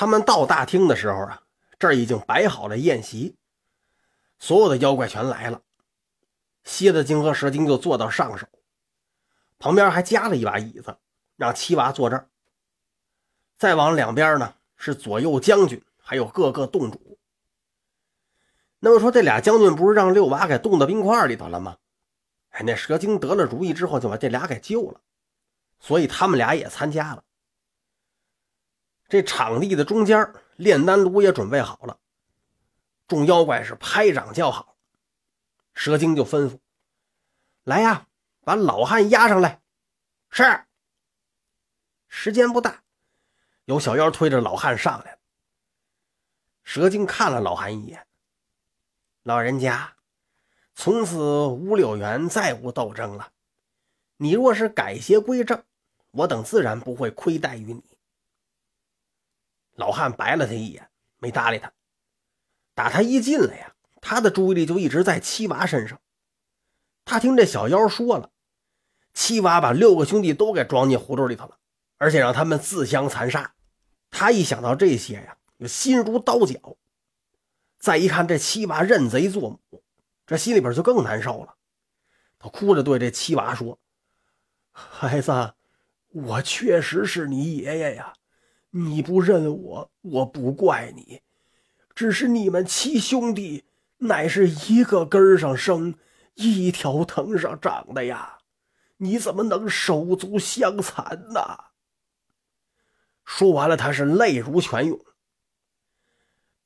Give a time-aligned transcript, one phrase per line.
[0.00, 1.42] 他们到大厅的时候啊，
[1.78, 3.36] 这儿已经摆好了宴席，
[4.38, 5.60] 所有的妖怪全来了。
[6.64, 8.46] 蝎子精和蛇精就坐到上首，
[9.58, 10.96] 旁边还加了一把椅子，
[11.36, 12.30] 让七娃坐这儿。
[13.58, 17.18] 再往两边呢是左右将军，还有各个洞主。
[18.78, 21.76] 那么说，这俩将军不是让六娃给冻到冰块里头了吗？
[22.52, 25.02] 哎，那蛇精得了主意之后，就把这俩给救了，
[25.78, 27.22] 所以他们俩也参加了。
[29.10, 31.98] 这场地的中间，炼丹炉也准备好了，
[33.08, 34.76] 众妖怪是拍掌叫好。
[35.74, 36.60] 蛇精就吩咐
[37.64, 38.06] ：“来呀，
[38.44, 39.60] 把老汉押上来。”
[40.30, 40.64] 是。
[42.06, 42.84] 时间不大，
[43.64, 45.18] 有小妖推着老汉上来。
[46.62, 48.06] 蛇精看了老汉一眼。
[49.24, 49.96] 老人家，
[50.76, 53.32] 从此乌柳园再无斗争了。
[54.18, 55.64] 你若是改邪归正，
[56.12, 57.82] 我等自然不会亏待于你。
[59.80, 61.72] 老汉白了他一眼，没搭理他。
[62.74, 65.98] 打他一进来呀，他的注意力就一直在七娃身上。
[67.06, 68.30] 他听这小妖说了，
[69.14, 71.56] 七娃把六个兄弟都给装进葫芦里头了，
[71.96, 73.54] 而且让他们自相残杀。
[74.10, 76.76] 他一想到这些呀，就心如刀绞。
[77.78, 79.82] 再一看这七娃认贼作母，
[80.26, 81.54] 这心里边就更难受了。
[82.38, 83.78] 他哭着对这七娃说
[84.72, 85.54] ：“孩子，
[86.08, 88.12] 我确实是你爷爷呀，
[88.70, 91.20] 你不认我，我不怪你。
[91.94, 93.64] 只是你们七兄弟
[93.98, 95.94] 乃是一个根上生，
[96.34, 98.38] 一条藤上长的呀，
[98.98, 101.40] 你怎么能手足相残呢？”
[103.26, 104.98] 说完了，他是泪如泉涌。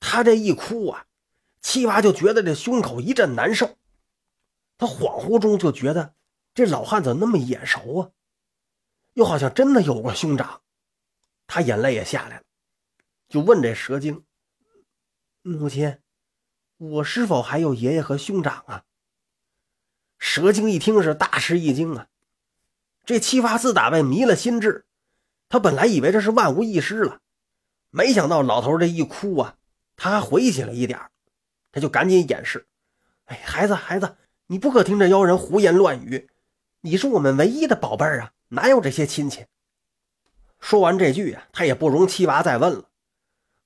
[0.00, 1.06] 他这一哭啊，
[1.60, 3.76] 七娃就觉得这胸口一阵难受。
[4.76, 6.14] 他恍惚中就觉得
[6.54, 8.10] 这老汉怎么那么眼熟啊？
[9.14, 10.60] 又好像真的有个兄长。
[11.46, 12.42] 他眼泪也下来了，
[13.28, 14.24] 就问这蛇精
[15.42, 15.98] ：“母亲，
[16.76, 18.84] 我是否还有爷爷和兄长啊？”
[20.18, 22.08] 蛇精一听是大吃一惊啊！
[23.04, 24.86] 这七发自打被迷了心智，
[25.50, 27.20] 他本来以为这是万无一失了，
[27.90, 29.58] 没想到老头这一哭啊！
[29.96, 30.98] 他还回忆起了一点
[31.70, 32.66] 他就赶紧掩饰
[33.26, 36.30] ：“哎，孩子，孩子，你不可听这妖人胡言乱语。
[36.80, 39.44] 你是我们唯一的宝贝儿啊，哪有这些亲戚？”
[40.64, 42.88] 说完这句啊，他也不容七娃再问了，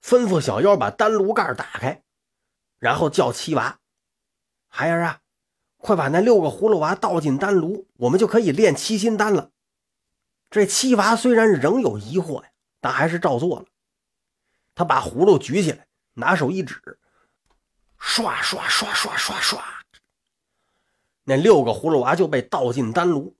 [0.02, 2.02] 吩咐小妖把丹炉盖打开，
[2.80, 3.78] 然后叫七娃
[4.66, 5.20] ：“孩儿啊，
[5.76, 9.52] 快把那六个葫芦娃倒进丹炉，我们就可以炼七心丹了。”
[10.50, 12.50] 这七娃虽然仍有疑惑呀，
[12.80, 13.66] 但还是照做了。
[14.74, 15.86] 他把葫芦举起来。
[16.14, 16.98] 拿手一指，
[17.96, 19.60] 唰唰唰唰唰唰，
[21.22, 23.36] 那六个葫芦娃就被倒进丹炉。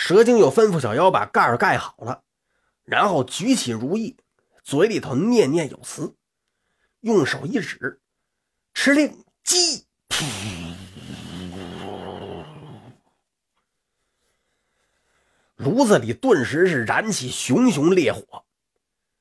[0.00, 2.22] 蛇精又吩咐小妖把盖儿盖好了，
[2.84, 4.16] 然后举起如意，
[4.62, 6.14] 嘴里头念念有词，
[7.00, 8.00] 用手一指，
[8.72, 9.86] 吃令击，
[15.56, 18.44] 炉子里顿时是燃起熊熊烈火。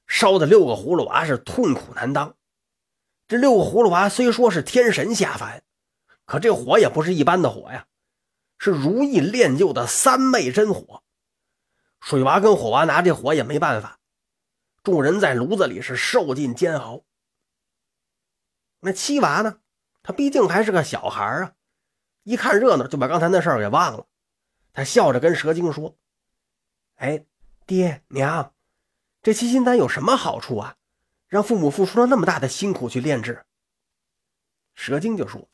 [0.05, 2.35] 烧的六个葫芦娃是痛苦难当。
[3.27, 5.63] 这六个葫芦娃虽说是天神下凡，
[6.25, 7.87] 可这火也不是一般的火呀，
[8.57, 11.03] 是如意炼就的三昧真火。
[11.99, 13.99] 水娃跟火娃拿这火也没办法，
[14.83, 17.03] 众人在炉子里是受尽煎熬。
[18.79, 19.59] 那七娃呢？
[20.03, 21.53] 他毕竟还是个小孩啊，
[22.23, 24.07] 一看热闹就把刚才那事儿给忘了。
[24.71, 25.97] 他笑着跟蛇精说
[26.95, 27.25] ：“哎，
[27.65, 28.53] 爹娘。”
[29.21, 30.77] 这七心丹有什么好处啊？
[31.27, 33.45] 让父母付出了那么大的辛苦去炼制。
[34.75, 35.49] 蛇精就说：“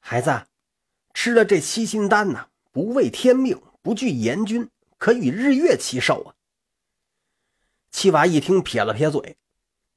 [0.00, 0.46] 孩子，
[1.14, 4.68] 吃了这七心丹呢，不畏天命，不惧严君，
[4.98, 6.34] 可与日月齐寿啊。”
[7.90, 9.36] 七娃一听，撇了撇嘴：“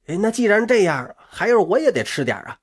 [0.06, 2.60] 哎，那既然这样，孩儿我也得吃点啊，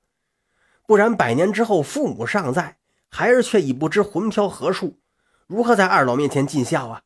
[0.86, 2.78] 不然百年之后父母尚在，
[3.10, 4.98] 孩儿却已不知魂飘何处，
[5.46, 7.02] 如何在二老面前尽孝啊？”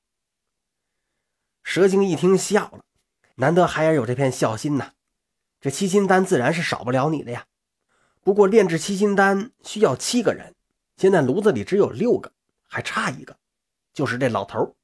[1.64, 2.84] 蛇精一听，笑了。
[3.36, 4.92] 难得孩儿有这片孝心呐，
[5.60, 7.46] 这七心丹自然是少不了你的呀。
[8.22, 10.54] 不过炼制七心丹需要七个人，
[10.98, 12.32] 现在炉子里只有六个，
[12.66, 13.38] 还差一个，
[13.94, 14.76] 就是这老头。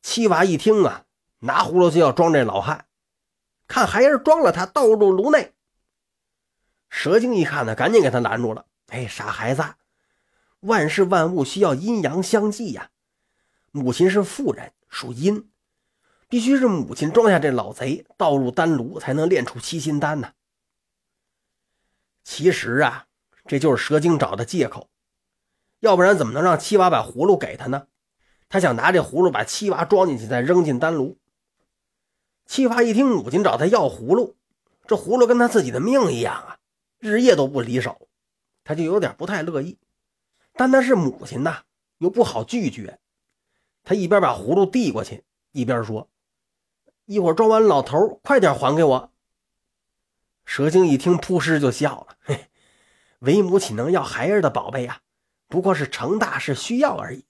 [0.00, 1.04] 七娃一听啊，
[1.40, 2.86] 拿葫芦就要装这老汉，
[3.68, 5.52] 看孩儿装了他倒入炉内。
[6.88, 8.64] 蛇精一看呢，赶紧给他拦住了。
[8.88, 9.62] 哎，傻孩子，
[10.60, 12.90] 万事万物需要阴阳相济呀。
[13.70, 15.50] 母亲是妇人，属阴。
[16.28, 20.32] 必须是母亲装下这老贼，倒入丹炉，才能炼出七心丹呢。
[22.24, 23.06] 其实啊，
[23.46, 24.88] 这就是蛇精找的借口，
[25.80, 27.86] 要不然怎么能让七娃把葫芦给他呢？
[28.48, 31.18] 他想拿这葫芦把七娃装进去，再扔进丹炉。
[32.44, 34.36] 七娃一听母亲找他要葫芦，
[34.86, 36.58] 这葫芦跟他自己的命一样啊，
[36.98, 38.08] 日夜都不离手，
[38.62, 39.78] 他就有点不太乐意。
[40.54, 41.62] 但那是母亲呐，
[41.98, 42.98] 又不好拒绝。
[43.82, 46.08] 他一边把葫芦递过去，一边说
[47.06, 49.12] ：“一会儿装完，老头快点还给我。”
[50.44, 52.50] 蛇精一听，扑哧就笑了：“嘿，
[53.22, 55.00] 为母岂能要孩儿的宝贝呀？
[55.48, 57.24] 不过是成大事需要而已。”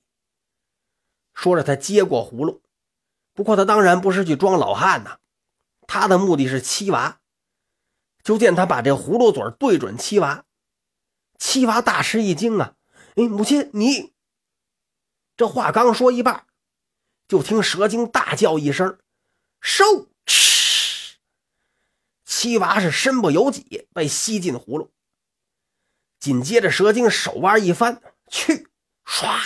[1.35, 2.63] 说着，他接过葫芦。
[3.35, 5.19] 不过他当然不是去装老汉呐，
[5.87, 7.21] 他的目的是七娃。
[8.23, 10.45] 就见他把这葫芦嘴对准七娃，
[11.39, 12.77] 七娃大吃一惊啊！
[13.17, 14.13] 哎，母亲，你
[15.37, 16.47] 这话刚说一半，
[17.27, 18.99] 就听蛇精大叫一声
[19.61, 21.17] ：“收！”嗤，
[22.25, 24.93] 七娃是身不由己，被吸进葫芦。
[26.23, 28.69] 紧接着，蛇精手腕一翻，去，
[29.05, 29.41] 唰，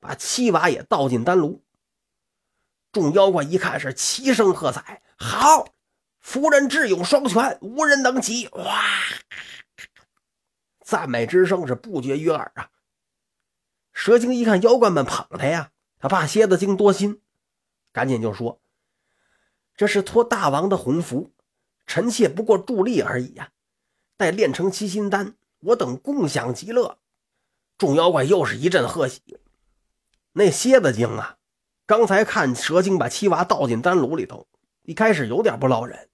[0.00, 1.62] 把七娃也倒进丹炉。
[2.90, 5.68] 众妖怪一看是齐声喝彩：“好，
[6.18, 8.82] 夫人智勇双全，无人能及！”哇，
[10.80, 12.70] 赞美之声是不绝于耳啊！
[13.92, 15.70] 蛇精一看妖怪们捧他呀，
[16.00, 17.22] 他怕蝎子精多心，
[17.92, 18.60] 赶紧就说
[19.76, 21.32] ：“这是托大王的洪福，
[21.86, 23.52] 臣妾不过助力而已呀。
[24.20, 26.98] 待炼成七心丹，我等共享极乐。”
[27.78, 29.22] 众妖怪又是一阵贺喜。
[30.32, 31.38] 那蝎子精啊！
[31.86, 34.46] 刚才看蛇精把七娃倒进丹炉里头，
[34.82, 36.10] 一开始有点不落忍，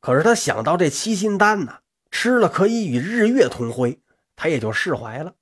[0.00, 1.80] 可是他想到这七心丹呢，
[2.10, 4.00] 吃了可以与日月同辉，
[4.34, 5.34] 他也就释怀了，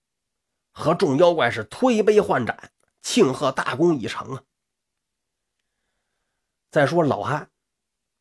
[0.73, 4.43] 和众妖怪是推杯换盏，庆贺大功已成啊。
[6.73, 7.49] 再说老汉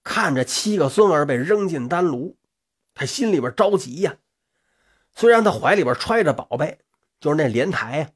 [0.03, 2.37] 看着七个孙儿被扔进丹炉，
[2.97, 4.17] 他心里边着急呀。
[5.13, 6.79] 虽然他怀里边揣着宝贝，
[7.19, 8.09] 就是那莲台呀，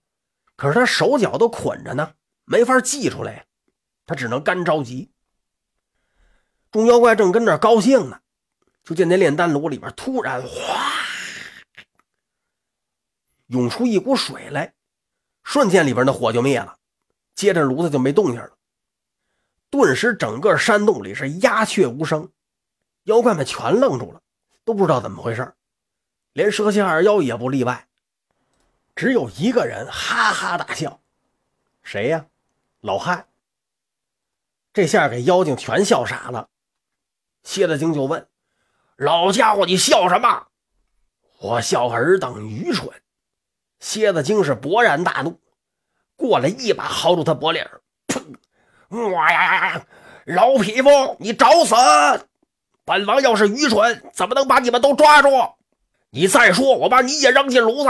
[0.55, 2.13] 可是他手脚都捆着呢。
[2.45, 3.45] 没法寄出来，
[4.05, 5.11] 他只能干着急。
[6.71, 8.19] 众妖怪正跟那高兴呢，
[8.83, 10.91] 就见那炼丹炉里边突然哗
[13.47, 14.73] 涌出一股水来，
[15.43, 16.75] 瞬间里边的火就灭了，
[17.35, 18.51] 接着炉子就没动静了。
[19.69, 22.29] 顿时整个山洞里是鸦雀无声，
[23.03, 24.21] 妖怪们全愣住了，
[24.71, 25.53] 都不知道怎么回事
[26.31, 27.89] 连蛇蝎二妖也不例外，
[28.95, 31.01] 只有一个人哈哈大笑，
[31.83, 32.25] 谁呀？
[32.79, 33.27] 老汉，
[34.71, 36.47] 这下给妖精全笑傻了。
[37.43, 38.25] 蝎子精就问
[38.95, 40.47] ：“老家伙，你笑什么？”
[41.39, 42.89] 我笑尔等愚蠢。
[43.81, 45.37] 蝎子精是勃然大怒，
[46.15, 47.61] 过来一把薅住他脖领
[48.07, 49.11] 砰！
[49.11, 49.85] 哇呀！
[50.27, 51.75] 老匹夫，你找死！
[52.85, 55.29] 本王要是愚蠢，怎么能把你们都抓住？
[56.09, 57.89] 你再说，我把你也扔进炉子！